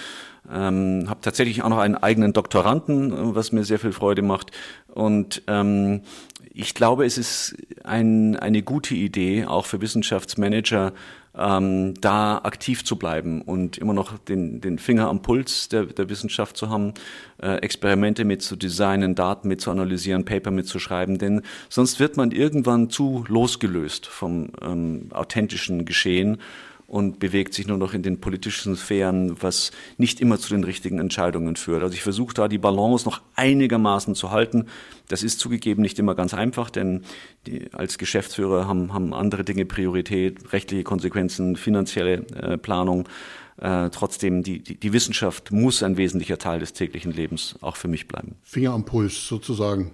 [0.51, 4.51] Ähm, habe tatsächlich auch noch einen eigenen Doktoranden, was mir sehr viel Freude macht.
[4.87, 6.01] Und ähm,
[6.53, 10.93] ich glaube, es ist ein, eine gute Idee, auch für Wissenschaftsmanager,
[11.37, 16.09] ähm, da aktiv zu bleiben und immer noch den, den Finger am Puls der, der
[16.09, 16.93] Wissenschaft zu haben,
[17.41, 22.31] äh, Experimente mit zu designen, Daten mit zu analysieren, Paper mitzuschreiben, denn sonst wird man
[22.31, 26.37] irgendwann zu losgelöst vom ähm, authentischen Geschehen
[26.87, 30.99] und bewegt sich nur noch in den politischen Sphären, was nicht immer zu den richtigen
[30.99, 31.83] Entscheidungen führt.
[31.83, 34.65] Also ich versuche da die Balance noch einigermaßen zu halten.
[35.07, 37.03] Das ist zugegeben nicht immer ganz einfach, denn
[37.47, 43.07] die, als Geschäftsführer haben, haben andere Dinge Priorität, rechtliche Konsequenzen, finanzielle äh, Planung.
[43.57, 47.87] Äh, trotzdem, die, die, die Wissenschaft muss ein wesentlicher Teil des täglichen Lebens auch für
[47.87, 48.35] mich bleiben.
[48.43, 49.91] Finger am Puls sozusagen.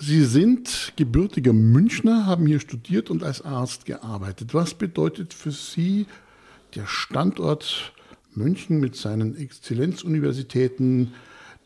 [0.00, 4.52] Sie sind gebürtiger Münchner, haben hier studiert und als Arzt gearbeitet.
[4.52, 6.06] Was bedeutet für Sie
[6.74, 7.92] der Standort
[8.34, 11.14] München mit seinen Exzellenzuniversitäten,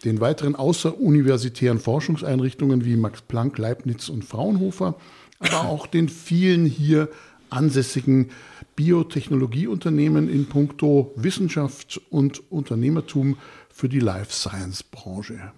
[0.04, 4.96] den weiteren außeruniversitären Forschungseinrichtungen wie Max Planck, Leibniz und Fraunhofer,
[5.38, 7.08] aber auch den vielen hier
[7.50, 8.30] ansässigen
[8.76, 13.38] Biotechnologieunternehmen in puncto Wissenschaft und Unternehmertum
[13.70, 15.52] für die Life Science Branche.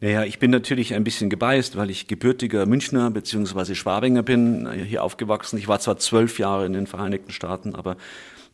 [0.00, 3.76] Naja, ich bin natürlich ein bisschen gebeist, weil ich gebürtiger Münchner bzw.
[3.76, 5.58] Schwabinger bin, hier aufgewachsen.
[5.58, 7.96] Ich war zwar zwölf Jahre in den Vereinigten Staaten, aber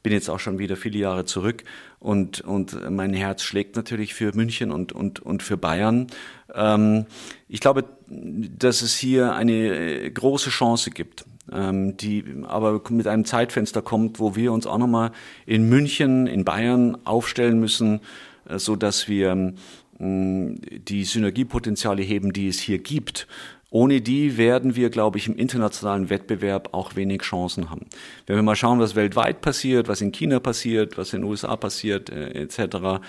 [0.03, 1.65] bin jetzt auch schon wieder viele Jahre zurück
[1.99, 6.07] und, und mein Herz schlägt natürlich für München und, und, und für Bayern.
[6.55, 7.07] Ähm,
[7.49, 13.83] ich glaube, dass es hier eine große Chance gibt, ähm, die aber mit einem Zeitfenster
[13.83, 15.13] kommt, wo wir uns auch nochmal
[15.47, 18.01] in München, in Bayern aufstellen müssen,
[18.49, 19.55] äh, so dass wir
[20.01, 23.27] die Synergiepotenziale heben, die es hier gibt
[23.71, 27.87] ohne die werden wir, glaube ich, im internationalen Wettbewerb auch wenig Chancen haben.
[28.27, 31.55] Wenn wir mal schauen, was weltweit passiert, was in China passiert, was in den USA
[31.57, 33.01] passiert, äh, etc.,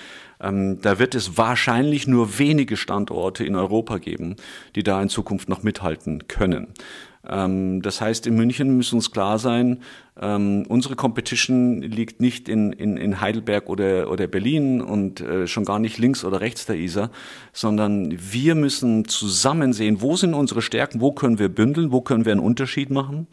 [0.41, 4.35] ähm, da wird es wahrscheinlich nur wenige Standorte in Europa geben,
[4.75, 6.67] die da in Zukunft noch mithalten können.
[7.29, 9.81] Ähm, das heißt, in München müssen uns klar sein,
[10.19, 15.63] ähm, unsere Competition liegt nicht in, in, in Heidelberg oder, oder Berlin und äh, schon
[15.63, 17.11] gar nicht links oder rechts der Isar,
[17.53, 22.25] sondern wir müssen zusammen sehen, wo sind unsere Stärken, wo können wir bündeln, wo können
[22.25, 23.27] wir einen Unterschied machen.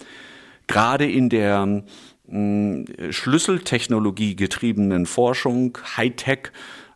[0.66, 1.82] Gerade in der
[2.28, 6.50] mh, Schlüsseltechnologie getriebenen Forschung, Hightech,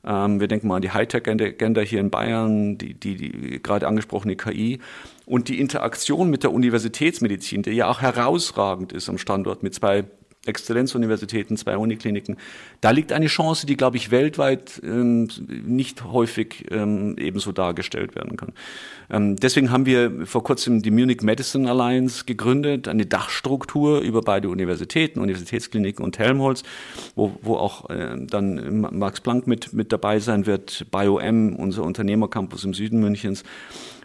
[0.04, 4.36] ähm, wir denken mal an die Hightech-Agenda hier in Bayern, die, die, die gerade angesprochene
[4.36, 4.80] KI
[5.30, 10.04] und die Interaktion mit der Universitätsmedizin, die ja auch herausragend ist am Standort mit zwei
[10.50, 12.36] Exzellenzuniversitäten, zwei Unikliniken.
[12.80, 18.36] Da liegt eine Chance, die, glaube ich, weltweit ähm, nicht häufig ähm, ebenso dargestellt werden
[18.36, 18.52] kann.
[19.10, 24.48] Ähm, deswegen haben wir vor kurzem die Munich Medicine Alliance gegründet, eine Dachstruktur über beide
[24.48, 26.62] Universitäten, Universitätskliniken und Helmholtz,
[27.14, 32.64] wo, wo auch äh, dann Max Planck mit, mit dabei sein wird, BioM, unser Unternehmercampus
[32.64, 33.44] im Süden Münchens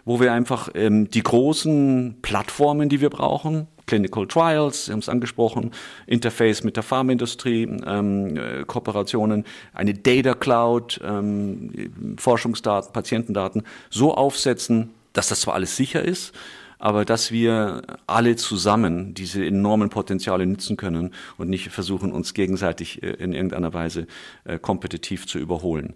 [0.06, 5.08] wo wir einfach ähm, die großen Plattformen, die wir brauchen, Clinical Trials, Sie haben es
[5.08, 5.70] angesprochen,
[6.06, 14.90] Interface mit der Pharmaindustrie, ähm, äh, Kooperationen, eine Data Cloud, ähm, Forschungsdaten, Patientendaten so aufsetzen,
[15.12, 16.34] dass das zwar alles sicher ist,
[16.78, 23.02] aber dass wir alle zusammen diese enormen Potenziale nutzen können und nicht versuchen, uns gegenseitig
[23.02, 24.06] äh, in irgendeiner Weise
[24.44, 25.94] äh, kompetitiv zu überholen.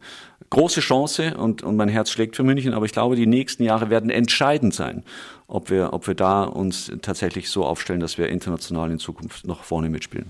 [0.49, 3.91] Große Chance und, und mein Herz schlägt für München, aber ich glaube, die nächsten Jahre
[3.91, 5.05] werden entscheidend sein,
[5.51, 9.65] ob wir, ob wir da uns tatsächlich so aufstellen, dass wir international in Zukunft noch
[9.65, 10.27] vorne mitspielen.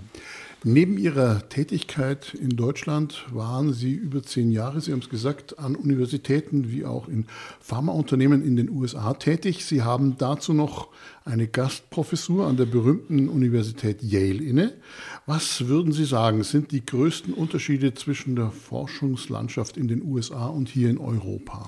[0.63, 5.75] Neben Ihrer Tätigkeit in Deutschland waren Sie über zehn Jahre, Sie haben es gesagt, an
[5.75, 7.25] Universitäten wie auch in
[7.61, 9.65] Pharmaunternehmen in den USA tätig.
[9.65, 10.89] Sie haben dazu noch
[11.25, 14.75] eine Gastprofessur an der berühmten Universität Yale inne.
[15.25, 20.69] Was würden Sie sagen, sind die größten Unterschiede zwischen der Forschungslandschaft in den USA und
[20.69, 21.67] hier in Europa?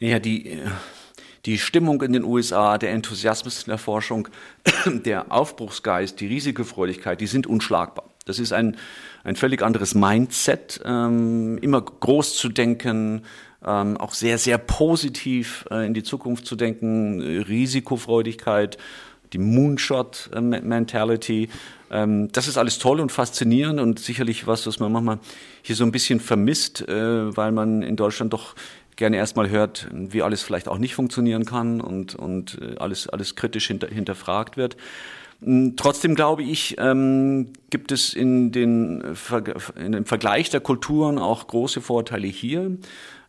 [0.00, 0.66] Ja, die, äh,
[1.46, 4.28] die Stimmung in den USA, der Enthusiasmus in der Forschung,
[4.86, 8.04] der Aufbruchsgeist, die Risikofreudigkeit, die sind unschlagbar.
[8.24, 8.76] Das ist ein,
[9.24, 13.22] ein völlig anderes Mindset, ähm, immer groß zu denken,
[13.64, 18.78] ähm, auch sehr, sehr positiv äh, in die Zukunft zu denken, Risikofreudigkeit,
[19.32, 21.48] die Moonshot-Mentality.
[21.90, 25.18] Ähm, das ist alles toll und faszinierend und sicherlich was, was man manchmal
[25.62, 28.54] hier so ein bisschen vermisst, äh, weil man in Deutschland doch
[28.96, 33.34] gerne erstmal hört, wie alles vielleicht auch nicht funktionieren kann und, und äh, alles, alles
[33.34, 34.76] kritisch hinter, hinterfragt wird.
[35.42, 39.02] Hm, trotzdem glaube ich, ähm, gibt es in, den,
[39.76, 42.76] in dem Vergleich der Kulturen auch große Vorteile hier.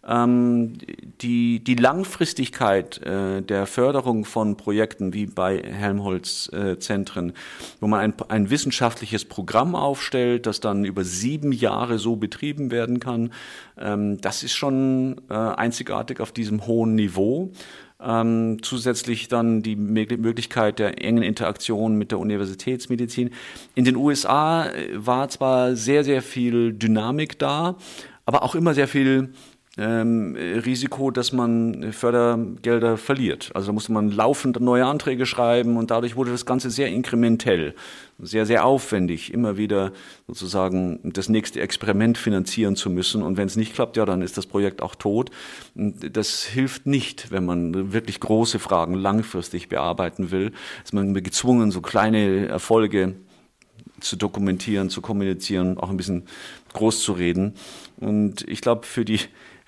[0.06, 0.74] Ähm,
[1.22, 7.34] die, die Langfristigkeit äh, der Förderung von Projekten wie bei Helmholtz-Zentren, äh,
[7.80, 13.00] wo man ein, ein wissenschaftliches Programm aufstellt, das dann über sieben Jahre so betrieben werden
[13.00, 13.32] kann,
[13.78, 17.54] ähm, das ist schon äh, einzigartig auf diesem hohen Niveau.
[18.02, 23.30] Ähm, zusätzlich dann die Möglichkeit der engen Interaktion mit der Universitätsmedizin.
[23.76, 27.78] In den USA äh, war zwar sehr, sehr viel Dynamik da,
[28.26, 29.34] aber auch immer sehr viel
[29.76, 33.52] ähm, Risiko, dass man Fördergelder verliert.
[33.56, 37.74] Also da musste man laufend neue Anträge schreiben und dadurch wurde das Ganze sehr inkrementell,
[38.20, 39.92] sehr, sehr aufwendig, immer wieder
[40.28, 43.24] sozusagen das nächste Experiment finanzieren zu müssen.
[43.24, 45.32] Und wenn es nicht klappt, ja, dann ist das Projekt auch tot.
[45.74, 50.52] Das hilft nicht, wenn man wirklich große Fragen langfristig bearbeiten will.
[50.84, 53.16] Ist man gezwungen, so kleine Erfolge
[54.00, 56.28] zu dokumentieren, zu kommunizieren, auch ein bisschen
[56.74, 57.56] groß zu reden.
[57.98, 59.20] Und ich glaube, für die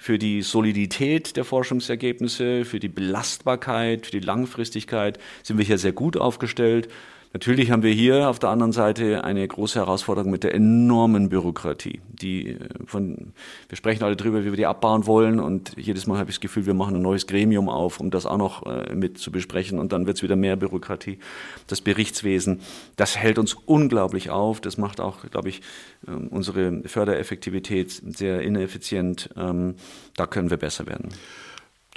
[0.06, 5.94] für die Solidität der Forschungsergebnisse, für die Belastbarkeit, für die Langfristigkeit sind wir hier sehr
[5.94, 6.90] gut aufgestellt.
[7.36, 12.00] Natürlich haben wir hier auf der anderen Seite eine große Herausforderung mit der enormen Bürokratie.
[12.08, 13.34] Die äh, von,
[13.68, 16.40] wir sprechen alle drüber, wie wir die abbauen wollen und jedes Mal habe ich das
[16.40, 19.80] Gefühl, wir machen ein neues Gremium auf, um das auch noch äh, mit zu besprechen
[19.80, 21.20] und dann wird es wieder mehr Bürokratie.
[21.68, 22.62] Das Berichtswesen,
[22.96, 24.62] das hält uns unglaublich auf.
[24.62, 25.62] Das macht auch, glaube ich,
[26.08, 29.30] ähm, unsere Fördereffektivität sehr ineffizient.
[29.36, 29.76] Ähm,
[30.16, 31.10] da können wir besser werden.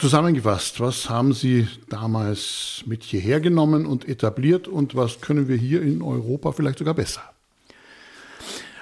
[0.01, 5.83] Zusammengefasst, was haben Sie damals mit hierher genommen und etabliert und was können wir hier
[5.83, 7.23] in Europa vielleicht sogar besser?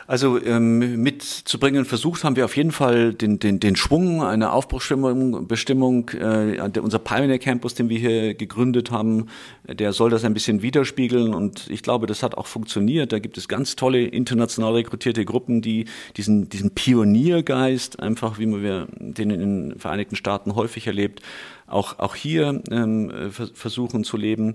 [0.07, 5.49] Also ähm, mitzubringen versucht haben wir auf jeden Fall den, den, den Schwung, eine Aufbruchsstimmung,
[5.49, 6.11] Bestimmung.
[6.11, 9.27] Äh, unser Pioneer Campus, den wir hier gegründet haben,
[9.69, 13.12] der soll das ein bisschen widerspiegeln und ich glaube, das hat auch funktioniert.
[13.12, 18.88] Da gibt es ganz tolle international rekrutierte Gruppen, die diesen, diesen Pioniergeist, einfach wie man
[18.99, 21.21] den in den Vereinigten Staaten häufig erlebt,
[21.66, 24.55] auch, auch hier ähm, versuchen zu leben.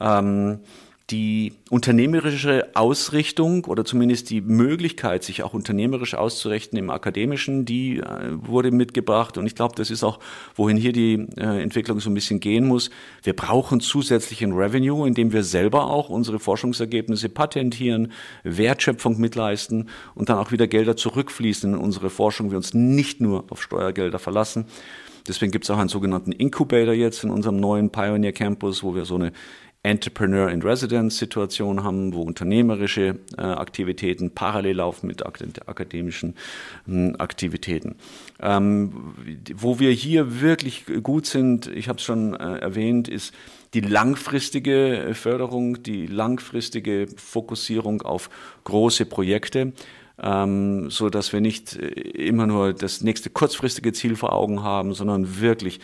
[0.00, 0.60] Ähm,
[1.10, 8.32] die unternehmerische Ausrichtung oder zumindest die Möglichkeit, sich auch unternehmerisch auszurichten im Akademischen, die äh,
[8.32, 9.38] wurde mitgebracht.
[9.38, 10.18] Und ich glaube, das ist auch,
[10.56, 12.90] wohin hier die äh, Entwicklung so ein bisschen gehen muss.
[13.22, 18.10] Wir brauchen zusätzlichen Revenue, indem wir selber auch unsere Forschungsergebnisse patentieren,
[18.42, 23.44] Wertschöpfung mitleisten und dann auch wieder Gelder zurückfließen in unsere Forschung, wir uns nicht nur
[23.50, 24.66] auf Steuergelder verlassen.
[25.28, 29.04] Deswegen gibt es auch einen sogenannten Incubator jetzt in unserem neuen Pioneer Campus, wo wir
[29.04, 29.32] so eine
[29.86, 36.34] Entrepreneur in Residence Situation haben, wo unternehmerische äh, Aktivitäten parallel laufen mit ak akademischen
[36.88, 37.94] äh, Aktivitäten.
[38.40, 38.92] Ähm,
[39.54, 43.32] wo wir hier wirklich gut sind, ich habe es schon äh, erwähnt, ist
[43.74, 48.28] die langfristige Förderung, die langfristige Fokussierung auf
[48.64, 49.72] große Projekte.
[50.20, 54.94] Ähm, so dass wir nicht äh, immer nur das nächste kurzfristige Ziel vor Augen haben,
[54.94, 55.78] sondern wirklich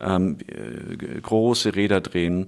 [0.00, 2.46] ähm, äh, große Räder drehen.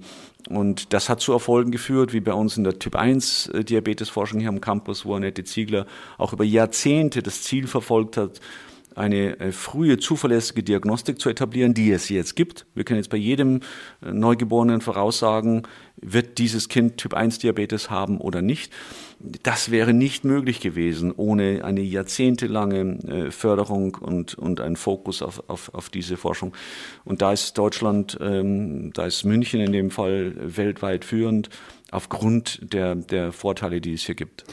[0.49, 4.49] Und das hat zu Erfolgen geführt, wie bei uns in der Typ 1 äh, hier
[4.49, 8.39] am Campus, wo Annette Ziegler auch über Jahrzehnte das Ziel verfolgt hat,
[8.95, 12.65] eine äh, frühe zuverlässige Diagnostik zu etablieren, die es jetzt gibt.
[12.75, 13.61] Wir können jetzt bei jedem
[14.01, 15.63] Neugeborenen voraussagen,
[15.97, 18.71] wird dieses Kind Typ 1 Diabetes haben oder nicht.
[19.43, 25.43] Das wäre nicht möglich gewesen ohne eine jahrzehntelange äh, Förderung und, und einen Fokus auf,
[25.47, 26.53] auf, auf diese Forschung.
[27.03, 31.49] Und da ist Deutschland, ähm, da ist München in dem Fall weltweit führend
[31.91, 34.43] aufgrund der, der Vorteile, die es hier gibt.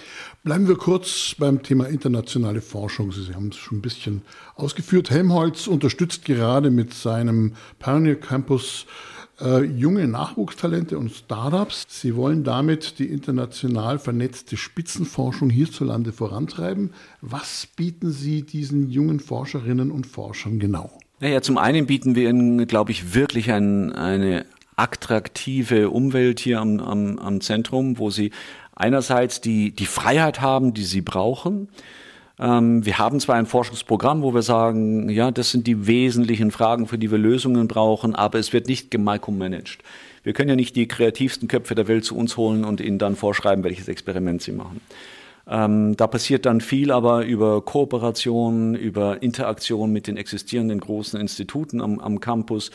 [0.45, 3.11] Bleiben wir kurz beim Thema internationale Forschung.
[3.11, 4.23] Sie haben es schon ein bisschen
[4.55, 5.11] ausgeführt.
[5.11, 8.87] Helmholtz unterstützt gerade mit seinem Pioneer Campus
[9.43, 11.87] äh, junge Nachwuchstalente und Startups.
[11.89, 16.91] Sie wollen damit die international vernetzte Spitzenforschung hierzulande vorantreiben.
[17.21, 20.91] Was bieten Sie diesen jungen Forscherinnen und Forschern genau?
[21.21, 26.81] Naja, zum einen bieten wir ihnen, glaube ich, wirklich ein, eine attraktive Umwelt hier am,
[26.81, 28.33] am, am Zentrum, wo sie
[28.75, 31.69] einerseits die, die Freiheit haben, die sie brauchen,
[32.39, 36.99] wir haben zwar ein Forschungsprogramm, wo wir sagen, ja, das sind die wesentlichen Fragen, für
[36.99, 39.79] die wir Lösungen brauchen, aber es wird nicht gemicromanaged.
[40.23, 43.17] Wir können ja nicht die kreativsten Köpfe der Welt zu uns holen und ihnen dann
[43.17, 44.81] vorschreiben, welches Experiment sie machen.
[45.49, 51.81] Ähm, da passiert dann viel aber über Kooperation, über Interaktion mit den existierenden großen Instituten
[51.81, 52.71] am, am Campus.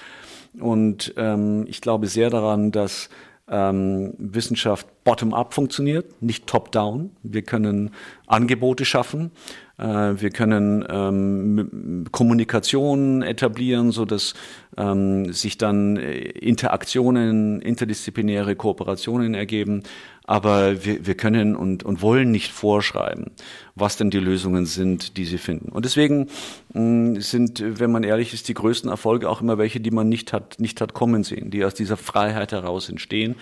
[0.59, 3.09] Und ähm, ich glaube sehr daran, dass
[3.49, 7.11] ähm, Wissenschaft bottom-up funktioniert, nicht top-down.
[7.23, 7.91] Wir können
[8.25, 9.31] Angebote schaffen,
[9.77, 14.33] äh, wir können ähm, Kommunikation etablieren, so dass
[14.75, 19.83] ähm, sich dann äh, Interaktionen, interdisziplinäre Kooperationen ergeben.
[20.25, 23.31] Aber wir, wir können und, und wollen nicht vorschreiben,
[23.75, 25.69] was denn die Lösungen sind, die sie finden.
[25.69, 26.27] Und deswegen
[26.73, 30.33] mh, sind, wenn man ehrlich ist, die größten Erfolge auch immer welche, die man nicht
[30.33, 33.37] hat, nicht hat kommen sehen, die aus dieser Freiheit heraus entstehen.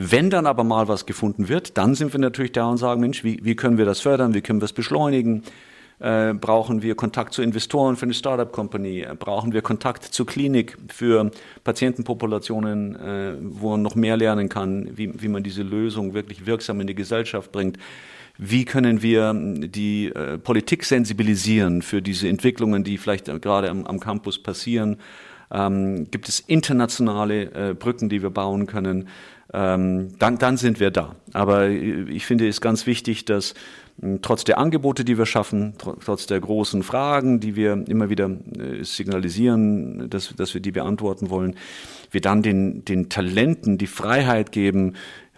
[0.00, 3.24] Wenn dann aber mal was gefunden wird, dann sind wir natürlich da und sagen, Mensch,
[3.24, 5.42] wie, wie können wir das fördern, wie können wir es beschleunigen?
[5.98, 9.00] Äh, brauchen wir Kontakt zu Investoren für eine Startup-Company?
[9.00, 11.32] Äh, brauchen wir Kontakt zur Klinik für
[11.64, 16.80] Patientenpopulationen, äh, wo man noch mehr lernen kann, wie, wie man diese Lösung wirklich wirksam
[16.80, 17.76] in die Gesellschaft bringt?
[18.36, 23.98] Wie können wir die äh, Politik sensibilisieren für diese Entwicklungen, die vielleicht gerade am, am
[23.98, 24.98] Campus passieren?
[25.50, 29.08] Ähm, gibt es internationale äh, Brücken, die wir bauen können?
[29.52, 31.16] Ähm, dann, dann sind wir da.
[31.32, 33.54] Aber ich finde es ganz wichtig, dass
[34.00, 38.28] hm, trotz der Angebote, die wir schaffen, trotz der großen Fragen, die wir immer wieder
[38.28, 41.56] äh, signalisieren, dass, dass wir die beantworten wollen,
[42.10, 44.94] wir dann den, den Talenten die Freiheit geben,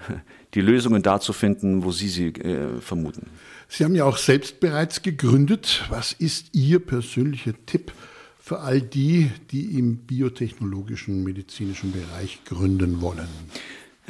[0.55, 3.27] die Lösungen da zu finden, wo sie sie äh, vermuten.
[3.69, 5.85] Sie haben ja auch selbst bereits gegründet.
[5.91, 7.93] Was ist Ihr persönlicher Tipp
[8.41, 13.29] für all die, die im biotechnologischen, medizinischen Bereich gründen wollen?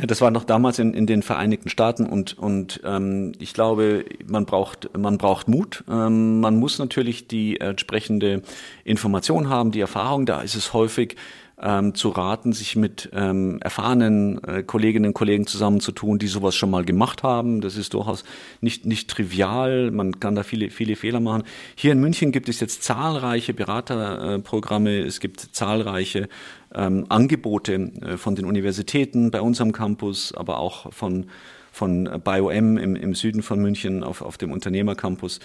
[0.06, 4.46] Das war noch damals in, in den Vereinigten Staaten und, und ähm, ich glaube, man
[4.46, 5.84] braucht, man braucht Mut.
[5.88, 8.42] Ähm, man muss natürlich die entsprechende
[8.84, 10.26] Information haben, die Erfahrung.
[10.26, 11.16] Da ist es häufig
[11.62, 16.70] ähm, zu raten, sich mit ähm, erfahrenen äh, Kolleginnen und Kollegen zusammenzutun, die sowas schon
[16.70, 17.60] mal gemacht haben.
[17.60, 18.24] Das ist durchaus
[18.60, 19.90] nicht, nicht trivial.
[19.90, 21.42] Man kann da viele, viele Fehler machen.
[21.74, 25.00] Hier in München gibt es jetzt zahlreiche Beraterprogramme.
[25.00, 26.28] Es gibt zahlreiche
[26.74, 31.26] ähm, Angebote äh, von den Universitäten bei unserem Campus, aber auch von
[31.72, 35.38] von BioM im, im Süden von München auf, auf dem Unternehmercampus,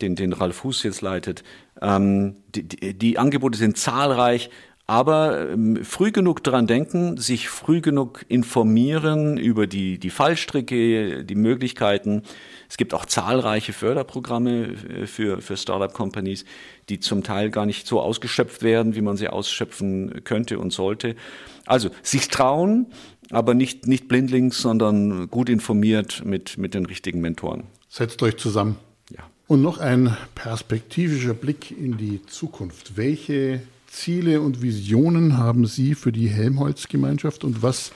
[0.00, 1.42] den, den Ralf Fuß jetzt leitet.
[1.82, 4.50] Ähm, die, die, die Angebote sind zahlreich.
[4.86, 11.34] Aber ähm, früh genug dran denken, sich früh genug informieren über die, die Fallstricke, die
[11.34, 12.22] Möglichkeiten.
[12.68, 16.44] Es gibt auch zahlreiche Förderprogramme äh, für, für Startup-Companies,
[16.90, 21.16] die zum Teil gar nicht so ausgeschöpft werden, wie man sie ausschöpfen könnte und sollte.
[21.64, 22.86] Also sich trauen,
[23.30, 27.64] aber nicht, nicht blindlings, sondern gut informiert mit, mit den richtigen Mentoren.
[27.88, 28.76] Setzt euch zusammen.
[29.10, 29.24] Ja.
[29.46, 32.98] Und noch ein perspektivischer Blick in die Zukunft.
[32.98, 33.62] Welche
[33.94, 37.92] Ziele und Visionen haben Sie für die Helmholtz-Gemeinschaft und was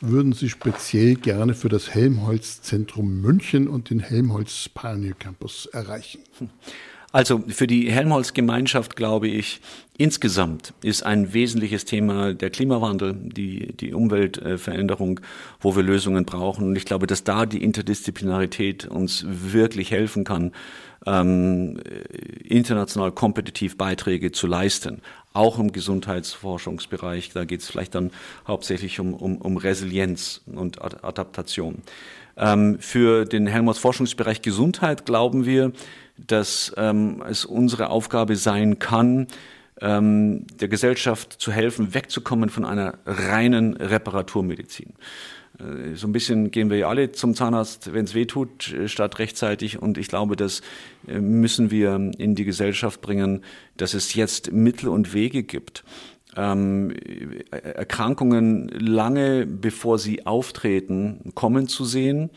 [0.00, 6.20] würden Sie speziell gerne für das Helmholtz-Zentrum München und den Helmholtz Pioneer Campus erreichen?
[7.12, 9.60] Also für die Helmholtz-Gemeinschaft glaube ich,
[9.98, 15.20] insgesamt ist ein wesentliches Thema der Klimawandel, die, die Umweltveränderung,
[15.60, 16.68] wo wir Lösungen brauchen.
[16.68, 20.52] Und ich glaube, dass da die Interdisziplinarität uns wirklich helfen kann,
[21.04, 21.78] ähm,
[22.42, 25.02] international kompetitiv Beiträge zu leisten
[25.32, 27.30] auch im Gesundheitsforschungsbereich.
[27.32, 28.10] Da geht es vielleicht dann
[28.46, 31.82] hauptsächlich um, um, um Resilienz und Adaptation.
[32.36, 35.72] Ähm, für den Helmholtz Forschungsbereich Gesundheit glauben wir,
[36.16, 39.26] dass ähm, es unsere Aufgabe sein kann,
[39.80, 44.94] ähm, der Gesellschaft zu helfen, wegzukommen von einer reinen Reparaturmedizin.
[45.58, 48.88] Äh, so ein bisschen gehen wir ja alle zum Zahnarzt, wenn es weh tut, äh,
[48.88, 49.80] statt rechtzeitig.
[49.80, 50.62] Und ich glaube, das
[51.06, 53.42] äh, müssen wir in die Gesellschaft bringen,
[53.76, 55.84] dass es jetzt Mittel und Wege gibt,
[56.36, 56.94] ähm,
[57.50, 62.30] Erkrankungen lange bevor sie auftreten, kommen zu sehen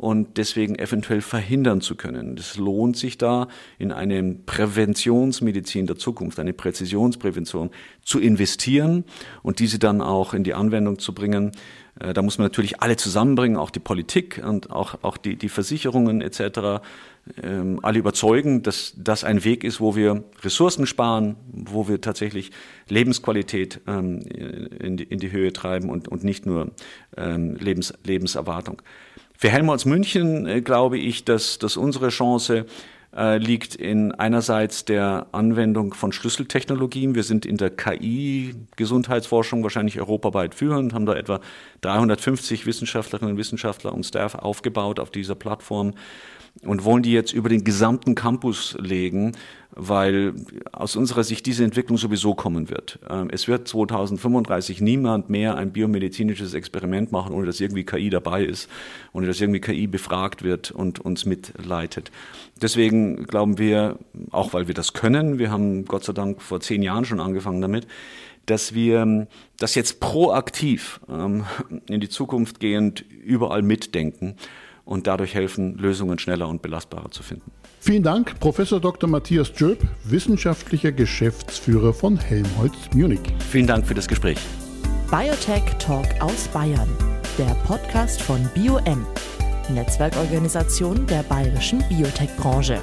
[0.00, 2.38] und deswegen eventuell verhindern zu können.
[2.38, 7.70] Es lohnt sich da, in eine Präventionsmedizin der Zukunft, eine Präzisionsprävention
[8.02, 9.04] zu investieren
[9.42, 11.52] und diese dann auch in die Anwendung zu bringen.
[12.00, 15.48] Äh, da muss man natürlich alle zusammenbringen, auch die Politik und auch, auch die, die
[15.48, 16.82] Versicherungen etc.
[17.42, 22.50] Ähm, alle überzeugen, dass das ein Weg ist, wo wir Ressourcen sparen, wo wir tatsächlich
[22.88, 26.72] Lebensqualität ähm, in, die, in die Höhe treiben und, und nicht nur
[27.16, 28.82] ähm, Lebens, Lebenserwartung.
[29.36, 32.66] Für Helmholtz München äh, glaube ich, dass, dass unsere Chance
[33.16, 37.14] äh, liegt in einerseits der Anwendung von Schlüsseltechnologien.
[37.14, 41.40] Wir sind in der KI-Gesundheitsforschung wahrscheinlich europaweit führend, haben da etwa
[41.80, 45.94] 350 Wissenschaftlerinnen und Wissenschaftler und Staff aufgebaut auf dieser Plattform
[46.62, 49.32] und wollen die jetzt über den gesamten Campus legen,
[49.72, 50.34] weil
[50.72, 52.98] aus unserer Sicht diese Entwicklung sowieso kommen wird.
[53.08, 58.44] Ähm, es wird 2035 niemand mehr ein biomedizinisches Experiment machen, ohne dass irgendwie KI dabei
[58.44, 58.68] ist,
[59.12, 62.10] ohne dass irgendwie KI befragt wird und uns mitleitet.
[62.60, 63.98] Deswegen glauben wir,
[64.30, 67.60] auch weil wir das können, wir haben Gott sei Dank vor zehn Jahren schon angefangen
[67.60, 67.86] damit,
[68.46, 71.44] dass wir das jetzt proaktiv ähm,
[71.88, 74.34] in die Zukunft gehend überall mitdenken
[74.90, 77.52] und dadurch helfen, Lösungen schneller und belastbarer zu finden.
[77.78, 79.08] Vielen Dank, Professor Dr.
[79.08, 83.20] Matthias Djöb, wissenschaftlicher Geschäftsführer von Helmholtz Munich.
[83.50, 84.38] Vielen Dank für das Gespräch.
[85.08, 86.88] Biotech Talk aus Bayern,
[87.38, 89.06] der Podcast von BioM,
[89.72, 92.80] Netzwerkorganisation der bayerischen Biotech-Branche.